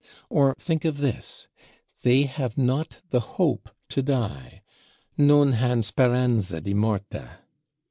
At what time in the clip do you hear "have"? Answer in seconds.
2.23-2.57